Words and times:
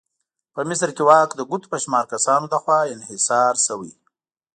په 0.53 0.61
مصر 0.69 0.89
کې 0.95 1.03
واک 1.09 1.29
د 1.35 1.41
ګوتو 1.49 1.67
په 1.71 1.77
شمار 1.83 2.05
کسانو 2.13 2.45
لخوا 2.53 2.79
انحصار 2.93 3.53
شوی. 3.65 3.93